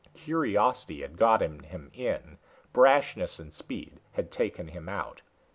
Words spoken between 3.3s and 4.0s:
and speed